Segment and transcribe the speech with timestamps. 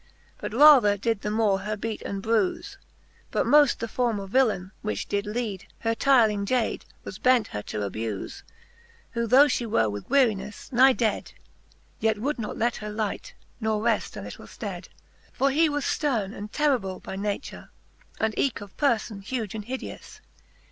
[0.39, 2.75] And rather did the more her beate and brufe.
[3.29, 7.87] But moft the former villaine, which did lead Her tyreling jade, was bent her to
[7.87, 8.41] abufe;
[9.11, 11.33] Who though fhe were with wearineffe nigh dead,
[11.99, 14.85] Yet would not let her lite, not reft a little ftead.
[14.85, 14.91] XLI.
[15.33, 17.69] For he was fterne, and terrible by nature,
[18.19, 20.19] And eeke of perfon huge and hideous.